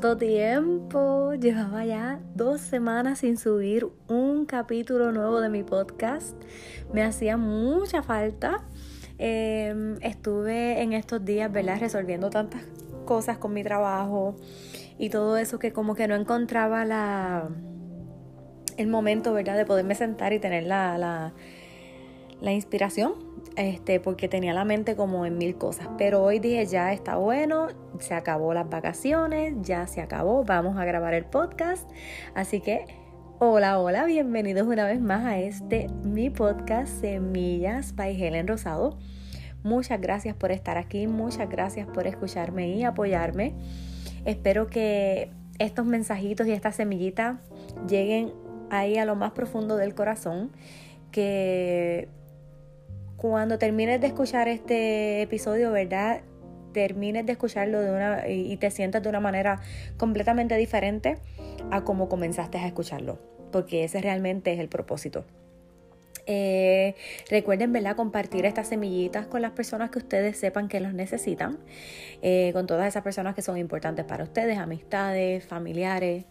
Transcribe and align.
¿Cuánto 0.00 0.16
tiempo? 0.16 1.34
Llevaba 1.34 1.84
ya 1.84 2.20
dos 2.36 2.60
semanas 2.60 3.18
sin 3.18 3.36
subir 3.36 3.88
un 4.06 4.46
capítulo 4.46 5.10
nuevo 5.10 5.40
de 5.40 5.48
mi 5.48 5.64
podcast. 5.64 6.40
Me 6.92 7.02
hacía 7.02 7.36
mucha 7.36 8.04
falta. 8.04 8.62
Em, 9.18 9.96
estuve 10.00 10.82
en 10.82 10.92
estos 10.92 11.24
días, 11.24 11.50
¿verdad? 11.50 11.80
Resolviendo 11.80 12.30
tantas 12.30 12.62
cosas 13.06 13.38
con 13.38 13.52
mi 13.52 13.64
trabajo 13.64 14.36
y 15.00 15.10
todo 15.10 15.36
eso 15.36 15.58
que 15.58 15.72
como 15.72 15.96
que 15.96 16.06
no 16.06 16.14
encontraba 16.14 16.84
la 16.84 17.48
el 18.76 18.86
momento, 18.86 19.32
¿verdad? 19.32 19.56
De 19.56 19.66
poderme 19.66 19.96
sentar 19.96 20.32
y 20.32 20.38
tener 20.38 20.62
la, 20.62 20.96
la, 20.96 21.32
la 22.40 22.52
inspiración 22.52 23.27
este, 23.56 24.00
porque 24.00 24.28
tenía 24.28 24.52
la 24.52 24.64
mente 24.64 24.96
como 24.96 25.26
en 25.26 25.38
mil 25.38 25.56
cosas. 25.56 25.88
Pero 25.98 26.22
hoy 26.22 26.38
dije, 26.38 26.66
ya 26.66 26.92
está 26.92 27.16
bueno, 27.16 27.68
se 27.98 28.14
acabó 28.14 28.54
las 28.54 28.68
vacaciones, 28.68 29.54
ya 29.62 29.86
se 29.86 30.00
acabó, 30.00 30.44
vamos 30.44 30.76
a 30.76 30.84
grabar 30.84 31.14
el 31.14 31.24
podcast. 31.24 31.88
Así 32.34 32.60
que, 32.60 32.84
hola, 33.38 33.78
hola, 33.78 34.04
bienvenidos 34.04 34.66
una 34.66 34.86
vez 34.86 35.00
más 35.00 35.24
a 35.24 35.38
este 35.38 35.88
mi 36.04 36.30
podcast 36.30 37.00
Semillas 37.00 37.94
by 37.94 38.20
Helen 38.20 38.46
Rosado. 38.46 38.98
Muchas 39.62 40.00
gracias 40.00 40.36
por 40.36 40.52
estar 40.52 40.78
aquí, 40.78 41.06
muchas 41.06 41.48
gracias 41.48 41.86
por 41.88 42.06
escucharme 42.06 42.68
y 42.70 42.84
apoyarme. 42.84 43.54
Espero 44.24 44.68
que 44.68 45.30
estos 45.58 45.84
mensajitos 45.84 46.46
y 46.46 46.52
esta 46.52 46.72
semillita 46.72 47.40
lleguen 47.88 48.32
ahí 48.70 48.98
a 48.98 49.04
lo 49.04 49.16
más 49.16 49.32
profundo 49.32 49.76
del 49.76 49.94
corazón, 49.94 50.50
que 51.10 52.08
cuando 53.18 53.58
termines 53.58 54.00
de 54.00 54.06
escuchar 54.06 54.46
este 54.46 55.22
episodio, 55.22 55.72
¿verdad? 55.72 56.22
Termines 56.72 57.26
de 57.26 57.32
escucharlo 57.32 57.80
de 57.80 57.90
una, 57.90 58.28
y 58.28 58.56
te 58.58 58.70
sientas 58.70 59.02
de 59.02 59.08
una 59.08 59.18
manera 59.18 59.60
completamente 59.96 60.56
diferente 60.56 61.18
a 61.72 61.82
como 61.82 62.08
comenzaste 62.08 62.58
a 62.58 62.66
escucharlo, 62.66 63.18
porque 63.50 63.82
ese 63.82 64.00
realmente 64.00 64.52
es 64.52 64.60
el 64.60 64.68
propósito. 64.68 65.24
Eh, 66.26 66.94
recuerden, 67.28 67.72
¿verdad? 67.72 67.96
Compartir 67.96 68.46
estas 68.46 68.68
semillitas 68.68 69.26
con 69.26 69.42
las 69.42 69.50
personas 69.50 69.90
que 69.90 69.98
ustedes 69.98 70.38
sepan 70.38 70.68
que 70.68 70.78
los 70.78 70.94
necesitan, 70.94 71.58
eh, 72.22 72.50
con 72.52 72.68
todas 72.68 72.86
esas 72.86 73.02
personas 73.02 73.34
que 73.34 73.42
son 73.42 73.58
importantes 73.58 74.04
para 74.04 74.22
ustedes, 74.22 74.58
amistades, 74.58 75.44
familiares. 75.44 76.24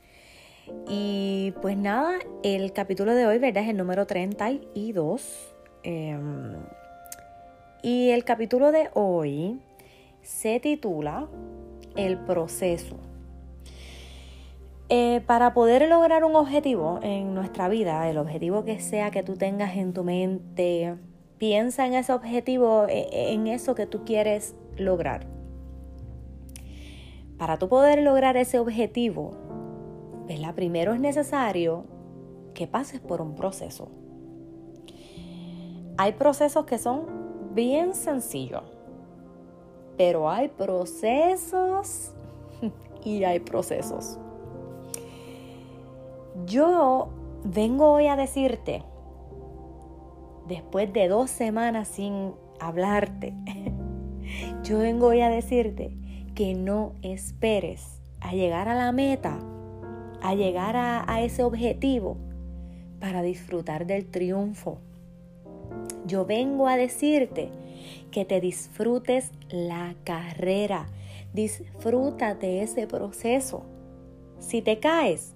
Y 0.87 1.53
pues 1.61 1.75
nada, 1.75 2.19
el 2.43 2.71
capítulo 2.71 3.13
de 3.13 3.25
hoy, 3.25 3.39
¿verdad? 3.39 3.63
Es 3.63 3.69
el 3.69 3.77
número 3.77 4.05
32. 4.05 5.55
Em, 5.83 6.57
y 7.81 8.09
el 8.09 8.23
capítulo 8.23 8.71
de 8.71 8.89
hoy 8.93 9.59
se 10.21 10.59
titula 10.59 11.27
El 11.95 12.17
proceso. 12.17 12.97
Eh, 14.89 15.21
para 15.25 15.53
poder 15.53 15.87
lograr 15.89 16.23
un 16.23 16.35
objetivo 16.35 16.99
en 17.03 17.33
nuestra 17.33 17.67
vida, 17.67 18.09
el 18.09 18.17
objetivo 18.17 18.63
que 18.63 18.79
sea 18.79 19.11
que 19.11 19.21
tú 19.21 19.35
tengas 19.35 19.75
en 19.75 19.93
tu 19.93 20.03
mente, 20.03 20.95
piensa 21.37 21.85
en 21.85 21.93
ese 21.93 22.13
objetivo, 22.13 22.85
e, 22.87 23.33
en 23.33 23.47
eso 23.47 23.75
que 23.75 23.85
tú 23.85 24.05
quieres 24.05 24.55
lograr. 24.77 25.27
Para 27.37 27.57
tú 27.59 27.67
poder 27.67 28.01
lograr 28.01 28.37
ese 28.37 28.59
objetivo, 28.59 29.31
¿verdad? 30.27 30.55
primero 30.55 30.93
es 30.93 30.99
necesario 30.99 31.85
que 32.53 32.65
pases 32.65 32.99
por 32.99 33.21
un 33.21 33.35
proceso. 33.35 33.89
Hay 35.97 36.13
procesos 36.13 36.65
que 36.65 36.77
son 36.77 37.16
bien 37.57 37.95
sencillo. 37.95 38.61
Pero 39.97 40.29
hay 40.29 40.47
procesos 40.47 42.11
y 43.03 43.23
hay 43.23 43.39
procesos. 43.39 44.19
Yo 46.45 47.09
vengo 47.43 47.91
hoy 47.91 48.07
a 48.07 48.15
decirte, 48.15 48.83
después 50.47 50.93
de 50.93 51.07
dos 51.07 51.31
semanas 51.31 51.87
sin 51.87 52.33
hablarte, 52.59 53.33
yo 54.63 54.77
vengo 54.77 55.07
hoy 55.07 55.21
a 55.21 55.29
decirte 55.29 55.97
que 56.35 56.53
no 56.53 56.93
esperes 57.01 57.99
a 58.19 58.33
llegar 58.33 58.69
a 58.69 58.75
la 58.75 58.91
meta, 58.91 59.39
a 60.21 60.35
llegar 60.35 60.75
a, 60.75 61.11
a 61.11 61.21
ese 61.23 61.41
objetivo 61.43 62.17
para 62.99 63.23
disfrutar 63.23 63.87
del 63.87 64.05
triunfo. 64.05 64.79
Yo 66.07 66.25
vengo 66.25 66.67
a 66.67 66.77
decirte 66.77 67.49
que 68.11 68.23
te 68.23 68.39
disfrutes 68.39 69.31
la 69.49 69.93
carrera, 70.05 70.87
disfrútate 71.33 72.61
ese 72.61 72.87
proceso. 72.87 73.63
Si 74.39 74.61
te 74.61 74.79
caes, 74.79 75.35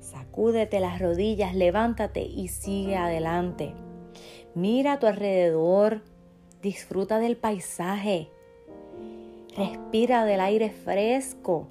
sacúdete 0.00 0.80
las 0.80 1.00
rodillas, 1.00 1.54
levántate 1.54 2.22
y 2.22 2.48
sigue 2.48 2.96
adelante. 2.96 3.74
Mira 4.56 4.94
a 4.94 4.98
tu 4.98 5.06
alrededor, 5.06 6.02
disfruta 6.60 7.20
del 7.20 7.36
paisaje, 7.36 8.30
respira 9.56 10.24
del 10.24 10.40
aire 10.40 10.70
fresco. 10.70 11.68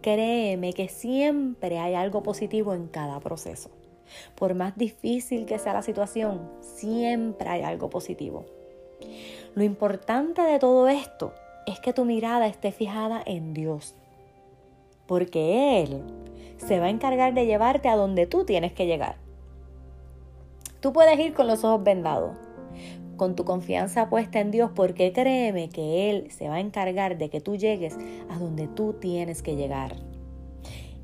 Créeme 0.00 0.72
que 0.72 0.88
siempre 0.88 1.78
hay 1.78 1.94
algo 1.94 2.22
positivo 2.22 2.72
en 2.72 2.86
cada 2.86 3.20
proceso. 3.20 3.70
Por 4.34 4.54
más 4.54 4.76
difícil 4.76 5.46
que 5.46 5.58
sea 5.58 5.74
la 5.74 5.82
situación, 5.82 6.50
siempre 6.60 7.48
hay 7.48 7.62
algo 7.62 7.90
positivo. 7.90 8.44
Lo 9.54 9.62
importante 9.62 10.42
de 10.42 10.58
todo 10.58 10.88
esto 10.88 11.32
es 11.66 11.80
que 11.80 11.92
tu 11.92 12.04
mirada 12.04 12.46
esté 12.46 12.72
fijada 12.72 13.22
en 13.24 13.54
Dios, 13.54 13.94
porque 15.06 15.82
Él 15.82 16.02
se 16.56 16.80
va 16.80 16.86
a 16.86 16.90
encargar 16.90 17.34
de 17.34 17.46
llevarte 17.46 17.88
a 17.88 17.96
donde 17.96 18.26
tú 18.26 18.44
tienes 18.44 18.72
que 18.72 18.86
llegar. 18.86 19.16
Tú 20.80 20.92
puedes 20.92 21.18
ir 21.18 21.34
con 21.34 21.46
los 21.46 21.64
ojos 21.64 21.82
vendados, 21.82 22.36
con 23.16 23.34
tu 23.34 23.44
confianza 23.44 24.08
puesta 24.08 24.40
en 24.40 24.50
Dios, 24.50 24.70
porque 24.74 25.12
créeme 25.12 25.68
que 25.68 26.10
Él 26.10 26.30
se 26.30 26.48
va 26.48 26.56
a 26.56 26.60
encargar 26.60 27.18
de 27.18 27.28
que 27.30 27.40
tú 27.40 27.56
llegues 27.56 27.96
a 28.30 28.38
donde 28.38 28.68
tú 28.68 28.94
tienes 28.94 29.42
que 29.42 29.56
llegar. 29.56 29.96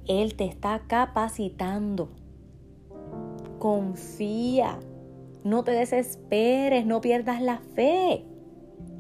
Él 0.07 0.35
te 0.37 0.45
está 0.45 0.83
capacitando 0.87 2.11
confía, 3.65 4.79
no 5.43 5.65
te 5.65 5.71
desesperes, 5.71 6.85
no 6.85 7.01
pierdas 7.01 7.41
la 7.41 7.61
fe, 7.75 8.27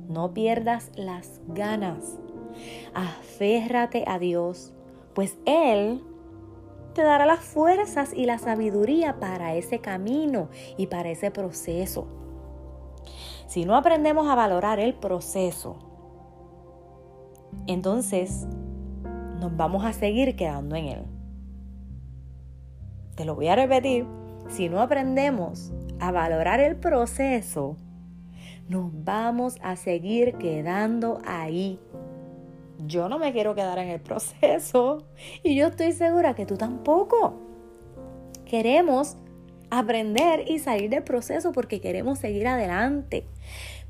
no 0.08 0.32
pierdas 0.32 0.90
las 0.96 1.42
ganas. 1.48 2.18
Aférrate 2.94 4.04
a 4.06 4.18
Dios, 4.18 4.72
pues 5.14 5.36
Él 5.44 6.02
te 6.94 7.02
dará 7.02 7.26
las 7.26 7.40
fuerzas 7.40 8.14
y 8.14 8.24
la 8.24 8.38
sabiduría 8.38 9.20
para 9.20 9.54
ese 9.54 9.80
camino 9.80 10.48
y 10.78 10.86
para 10.86 11.10
ese 11.10 11.30
proceso. 11.30 12.06
Si 13.46 13.66
no 13.66 13.76
aprendemos 13.76 14.26
a 14.28 14.34
valorar 14.34 14.80
el 14.80 14.94
proceso, 14.94 15.76
entonces 17.66 18.46
nos 19.38 19.54
vamos 19.58 19.84
a 19.84 19.92
seguir 19.92 20.36
quedando 20.36 20.74
en 20.74 20.86
él. 20.86 21.02
Te 23.14 23.26
lo 23.26 23.34
voy 23.34 23.48
a 23.48 23.56
repetir 23.56 24.23
si 24.48 24.68
no 24.68 24.80
aprendemos 24.80 25.72
a 26.00 26.12
valorar 26.12 26.60
el 26.60 26.76
proceso, 26.76 27.76
nos 28.68 28.90
vamos 29.04 29.56
a 29.62 29.76
seguir 29.76 30.34
quedando 30.34 31.20
ahí. 31.26 31.78
Yo 32.86 33.08
no 33.08 33.18
me 33.18 33.32
quiero 33.32 33.54
quedar 33.54 33.78
en 33.78 33.88
el 33.88 34.00
proceso 34.00 35.06
y 35.42 35.54
yo 35.56 35.68
estoy 35.68 35.92
segura 35.92 36.34
que 36.34 36.46
tú 36.46 36.56
tampoco. 36.56 37.40
Queremos 38.44 39.16
aprender 39.70 40.44
y 40.48 40.58
salir 40.58 40.90
del 40.90 41.02
proceso 41.02 41.52
porque 41.52 41.80
queremos 41.80 42.18
seguir 42.18 42.46
adelante. 42.46 43.26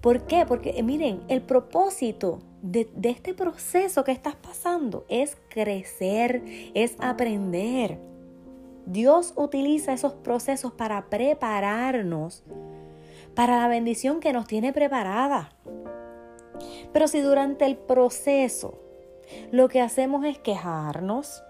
¿Por 0.01 0.27
qué? 0.27 0.45
Porque 0.47 0.83
miren, 0.83 1.23
el 1.29 1.43
propósito 1.43 2.41
de, 2.63 2.89
de, 2.95 3.11
este 3.11 3.35
proceso 3.35 4.05
que 4.05 4.13
estás 4.13 4.35
pasando 4.37 5.05
es 5.09 5.37
crecer, 5.49 6.43
es 6.75 6.97
aprender. 7.01 7.99
Dios 8.87 9.33
utiliza 9.37 9.93
esos 9.93 10.15
procesos 10.15 10.73
para 10.73 11.09
prepararnos 11.09 12.45
para 13.35 13.61
la 13.61 13.69
bendición 13.69 14.21
que 14.21 14.33
nos 14.33 14.47
tiene 14.47 14.73
preparada. 14.73 15.51
Pero 16.93 17.09
si 17.09 17.21
durante 17.21 17.67
el 17.67 17.77
proceso 17.77 18.79
lo 19.51 19.69
que 19.69 19.81
hacemos 19.81 20.25
es 20.25 20.39
quejarnos, 20.39 21.43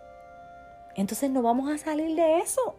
entonces 0.96 1.30
no 1.30 1.42
vamos 1.42 1.70
a 1.70 1.78
salir 1.78 2.14
de 2.16 2.38
eso. 2.38 2.76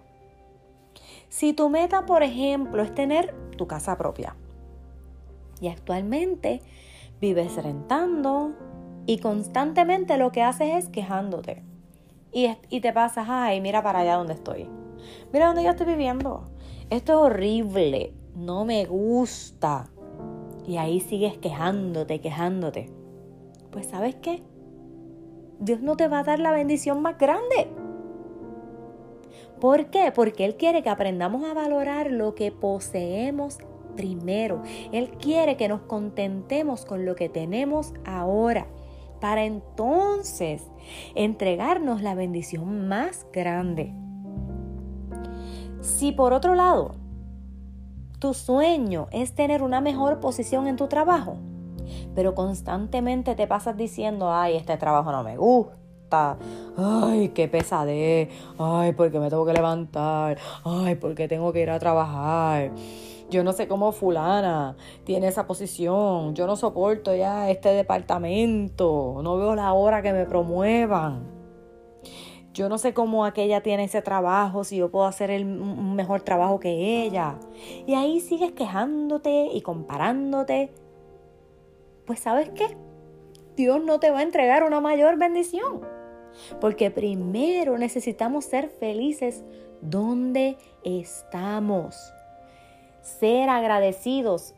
Si 1.29 1.53
tu 1.53 1.69
meta, 1.69 2.05
por 2.05 2.23
ejemplo, 2.23 2.81
es 2.81 2.93
tener 2.95 3.35
tu 3.57 3.67
casa 3.67 3.97
propia 3.97 4.35
y 5.59 5.67
actualmente 5.67 6.61
vives 7.19 7.55
rentando 7.55 8.53
y 9.05 9.19
constantemente 9.19 10.17
lo 10.17 10.31
que 10.31 10.41
haces 10.41 10.75
es 10.75 10.89
quejándote 10.89 11.63
y, 12.35 12.81
te 12.81 12.91
pasas, 12.91 13.27
ay, 13.29 13.61
mira 13.61 13.81
para 13.81 13.99
allá 13.99 14.17
donde 14.17 14.33
estoy. 14.33 14.67
Mira 15.31 15.47
donde 15.47 15.63
yo 15.63 15.69
estoy 15.69 15.85
viviendo. 15.85 16.43
Esto 16.89 17.13
es 17.13 17.17
horrible. 17.17 18.13
No 18.35 18.65
me 18.65 18.85
gusta. 18.85 19.89
Y 20.67 20.75
ahí 20.75 20.99
sigues 20.99 21.37
quejándote, 21.37 22.19
quejándote. 22.19 22.91
Pues 23.71 23.85
sabes 23.85 24.15
qué? 24.15 24.43
Dios 25.59 25.79
no 25.79 25.95
te 25.95 26.09
va 26.09 26.19
a 26.19 26.23
dar 26.23 26.39
la 26.39 26.51
bendición 26.51 27.01
más 27.01 27.17
grande. 27.17 27.69
¿Por 29.61 29.85
qué? 29.85 30.11
Porque 30.13 30.43
Él 30.43 30.57
quiere 30.57 30.83
que 30.83 30.89
aprendamos 30.89 31.45
a 31.45 31.53
valorar 31.53 32.11
lo 32.11 32.35
que 32.35 32.51
poseemos 32.51 33.59
primero. 33.95 34.61
Él 34.91 35.11
quiere 35.11 35.55
que 35.55 35.69
nos 35.69 35.83
contentemos 35.83 36.85
con 36.85 37.05
lo 37.05 37.15
que 37.15 37.29
tenemos 37.29 37.93
ahora 38.03 38.67
para 39.25 39.43
entonces 39.43 40.61
entregarnos 41.15 42.03
la 42.03 42.13
bendición 42.13 42.87
más 42.87 43.25
grande. 43.33 43.91
Si 45.81 46.11
por 46.11 46.31
otro 46.31 46.53
lado, 46.53 46.91
tu 48.19 48.35
sueño 48.35 49.07
es 49.11 49.33
tener 49.33 49.63
una 49.63 49.81
mejor 49.81 50.19
posición 50.19 50.67
en 50.67 50.75
tu 50.75 50.85
trabajo, 50.85 51.37
pero 52.13 52.35
constantemente 52.35 53.33
te 53.33 53.47
pasas 53.47 53.75
diciendo, 53.75 54.31
ay, 54.31 54.57
este 54.57 54.77
trabajo 54.77 55.11
no 55.11 55.23
me 55.23 55.37
gusta, 55.37 56.37
ay, 56.77 57.29
qué 57.29 57.47
pesadez, 57.47 58.29
ay, 58.59 58.93
porque 58.93 59.19
me 59.19 59.31
tengo 59.31 59.43
que 59.43 59.53
levantar, 59.53 60.37
ay, 60.63 60.93
porque 60.93 61.27
tengo 61.27 61.51
que 61.51 61.63
ir 61.63 61.71
a 61.71 61.79
trabajar. 61.79 62.69
Yo 63.35 63.43
no 63.43 63.51
sé 63.51 63.67
cómo 63.67 63.91
fulana 63.91 64.77
tiene 65.03 65.27
esa 65.27 65.45
posición. 65.45 66.33
Yo 66.35 66.47
no 66.47 66.55
soporto 66.55 67.13
ya 67.13 67.49
este 67.49 67.69
departamento. 67.69 69.19
No 69.21 69.35
veo 69.35 69.55
la 69.55 69.73
hora 69.73 70.01
que 70.01 70.13
me 70.13 70.25
promuevan. 70.25 71.27
Yo 72.53 72.69
no 72.69 72.77
sé 72.77 72.93
cómo 72.93 73.25
aquella 73.25 73.61
tiene 73.61 73.83
ese 73.83 74.01
trabajo, 74.01 74.63
si 74.63 74.77
yo 74.77 74.89
puedo 74.89 75.05
hacer 75.05 75.29
el, 75.29 75.43
un 75.43 75.93
mejor 75.95 76.21
trabajo 76.21 76.61
que 76.61 77.03
ella. 77.03 77.37
Y 77.85 77.95
ahí 77.95 78.21
sigues 78.21 78.53
quejándote 78.53 79.49
y 79.51 79.59
comparándote 79.59 80.71
pues 82.05 82.19
sabes 82.19 82.49
qué? 82.51 82.77
Dios 83.55 83.83
no 83.83 83.99
te 83.99 84.11
va 84.11 84.19
a 84.19 84.23
entregar 84.23 84.63
una 84.63 84.79
mayor 84.79 85.17
bendición. 85.17 85.81
Porque 86.61 86.91
primero 86.91 87.77
necesitamos 87.77 88.45
ser 88.45 88.69
felices 88.69 89.43
donde 89.81 90.57
estamos. 90.83 92.14
Ser 93.05 93.49
agradecidos, 93.49 94.55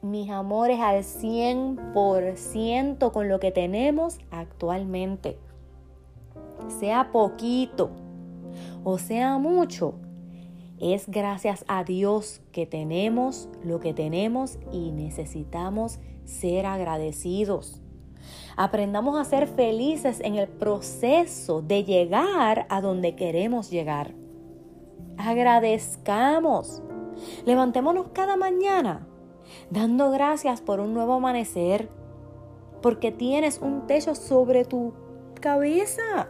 mis 0.00 0.30
amores, 0.30 0.80
al 0.80 1.04
100% 1.04 3.12
con 3.12 3.28
lo 3.28 3.38
que 3.38 3.52
tenemos 3.52 4.18
actualmente. 4.30 5.38
Sea 6.80 7.12
poquito 7.12 7.90
o 8.84 8.98
sea 8.98 9.38
mucho, 9.38 9.94
es 10.80 11.08
gracias 11.08 11.64
a 11.68 11.84
Dios 11.84 12.40
que 12.50 12.66
tenemos 12.66 13.48
lo 13.62 13.80
que 13.80 13.94
tenemos 13.94 14.58
y 14.72 14.90
necesitamos 14.90 16.00
ser 16.24 16.66
agradecidos. 16.66 17.80
Aprendamos 18.56 19.20
a 19.20 19.24
ser 19.24 19.46
felices 19.46 20.20
en 20.20 20.36
el 20.36 20.48
proceso 20.48 21.62
de 21.62 21.84
llegar 21.84 22.66
a 22.68 22.80
donde 22.80 23.14
queremos 23.14 23.70
llegar. 23.70 24.14
Agradezcamos. 25.16 26.82
Levantémonos 27.44 28.08
cada 28.12 28.36
mañana 28.36 29.06
dando 29.70 30.10
gracias 30.10 30.60
por 30.60 30.80
un 30.80 30.94
nuevo 30.94 31.14
amanecer, 31.14 31.88
porque 32.80 33.12
tienes 33.12 33.58
un 33.58 33.86
techo 33.86 34.14
sobre 34.14 34.64
tu 34.64 34.92
cabeza, 35.40 36.28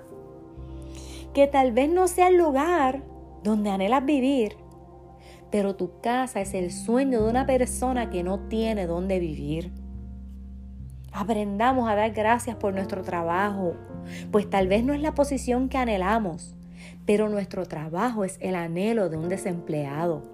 que 1.35 1.47
tal 1.47 1.73
vez 1.73 1.91
no 1.91 2.09
sea 2.09 2.29
el 2.29 2.37
lugar 2.37 3.03
donde 3.43 3.71
anhelas 3.71 4.05
vivir, 4.05 4.57
pero 5.51 5.77
tu 5.77 6.01
casa 6.01 6.41
es 6.41 6.55
el 6.55 6.71
sueño 6.71 7.23
de 7.23 7.31
una 7.31 7.47
persona 7.47 8.11
que 8.11 8.23
no 8.23 8.41
tiene 8.49 8.87
dónde 8.87 9.19
vivir. 9.19 9.73
Aprendamos 11.13 11.91
a 11.91 11.95
dar 11.95 12.13
gracias 12.13 12.57
por 12.57 12.73
nuestro 12.73 13.03
trabajo, 13.03 13.75
pues 14.31 14.49
tal 14.49 14.69
vez 14.69 14.83
no 14.85 14.95
es 14.95 15.01
la 15.01 15.15
posición 15.15 15.69
que 15.69 15.77
anhelamos, 15.77 16.55
pero 17.05 17.29
nuestro 17.29 17.67
trabajo 17.67 18.25
es 18.25 18.39
el 18.41 18.55
anhelo 18.55 19.11
de 19.11 19.19
un 19.19 19.29
desempleado. 19.29 20.32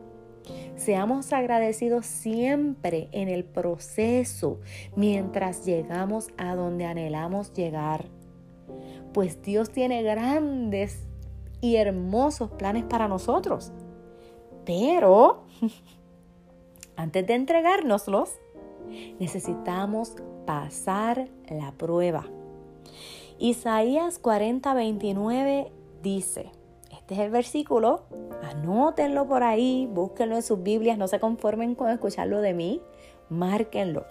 Seamos 0.77 1.33
agradecidos 1.33 2.07
siempre 2.07 3.09
en 3.13 3.29
el 3.29 3.45
proceso 3.45 4.61
mientras 4.97 5.67
llegamos 5.67 6.29
a 6.39 6.55
donde 6.55 6.87
anhelamos 6.87 7.53
llegar, 7.53 8.07
pues 9.13 9.43
Dios 9.43 9.71
tiene 9.71 10.03
grandes 10.03 11.07
y 11.61 11.77
hermosos 11.77 12.51
planes 12.53 12.85
para 12.85 13.09
nosotros. 13.09 13.73
Pero 14.65 15.45
antes 16.97 17.27
de 17.27 17.35
entregárnoslos, 17.35 18.31
necesitamos 19.19 20.15
pasar 20.47 21.29
la 21.51 21.73
prueba. 21.73 22.27
Isaías 23.39 24.19
40, 24.19 24.75
29 24.75 25.73
dice, 26.03 26.51
este 27.09 27.23
es 27.23 27.27
el 27.27 27.31
versículo, 27.31 28.03
anótenlo 28.43 29.27
por 29.27 29.43
ahí, 29.43 29.89
búsquenlo 29.91 30.37
en 30.37 30.43
sus 30.43 30.63
Biblias, 30.63 30.99
no 30.99 31.09
se 31.09 31.19
conformen 31.19 31.75
con 31.75 31.89
escucharlo 31.89 32.43
de 32.43 32.53
mí, 32.53 32.83
márquenlo. 33.31 34.05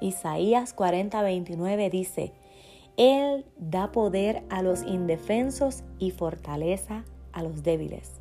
Isaías 0.00 0.72
40, 0.72 1.20
29 1.20 1.90
dice, 1.90 2.32
Él 2.96 3.44
da 3.56 3.90
poder 3.90 4.44
a 4.50 4.62
los 4.62 4.84
indefensos 4.84 5.82
y 5.98 6.12
fortaleza 6.12 7.04
a 7.32 7.42
los 7.42 7.64
débiles. 7.64 8.20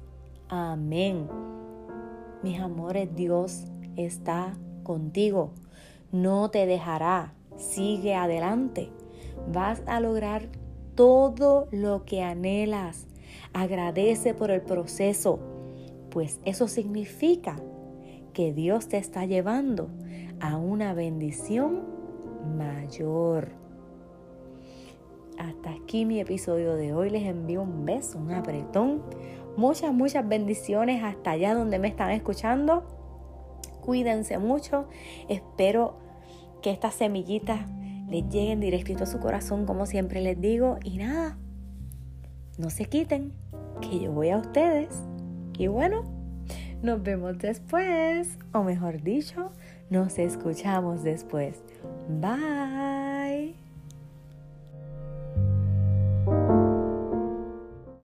Amén. 0.50 1.30
Mis 2.42 2.60
amores, 2.60 3.14
Dios 3.14 3.66
está 3.98 4.58
contigo, 4.82 5.52
no 6.12 6.50
te 6.50 6.66
dejará 6.66 7.36
sigue 7.56 8.16
adelante. 8.16 8.90
Vas 9.54 9.84
a 9.86 10.00
lograr 10.00 10.50
todo 10.96 11.68
lo 11.70 12.04
que 12.04 12.24
anhelas. 12.24 13.06
Agradece 13.54 14.34
por 14.34 14.52
el 14.52 14.62
proceso, 14.62 15.40
pues 16.10 16.40
eso 16.46 16.68
significa 16.68 17.58
que 18.34 18.54
Dios 18.54 18.88
te 18.88 18.98
está 18.98 19.26
llevando 19.26 19.90
a 20.40 20.58
una 20.58 20.94
bendición 20.94 21.84
mayor. 22.58 23.50
Hasta 25.38 25.72
aquí 25.72 26.06
mi 26.06 26.20
episodio 26.20 26.76
de 26.76 26.94
hoy. 26.94 27.10
Les 27.10 27.24
envío 27.24 27.62
un 27.62 27.86
beso, 27.86 28.18
un 28.18 28.32
apretón. 28.32 29.04
Muchas, 29.56 29.94
muchas 29.94 30.28
bendiciones 30.28 31.04
hasta 31.04 31.32
allá 31.32 31.54
donde 31.54 31.80
me 31.80 31.88
están 31.88 32.12
escuchando. 32.12 32.86
Cuídense 33.82 34.38
mucho. 34.38 34.88
Espero 35.30 35.98
que 36.62 36.72
estas 36.72 36.96
semillitas 36.96 37.62
les 38.10 38.28
lleguen 38.30 38.60
directito 38.60 39.04
a 39.04 39.08
su 39.08 39.20
corazón, 39.20 39.66
como 39.66 39.86
siempre 39.86 40.22
les 40.22 40.40
digo. 40.40 40.78
Y 40.84 40.98
nada, 40.98 41.38
no 42.58 42.70
se 42.70 42.86
quiten, 42.86 43.34
que 43.82 44.00
yo 44.00 44.12
voy 44.12 44.30
a 44.30 44.38
ustedes. 44.38 44.90
Y 45.58 45.68
bueno, 45.68 46.04
nos 46.82 47.02
vemos 47.02 47.38
después, 47.38 48.38
o 48.54 48.64
mejor 48.64 49.02
dicho, 49.02 49.52
nos 49.90 50.20
escuchamos 50.20 51.04
después. 51.04 51.64
Bye. 52.10 53.07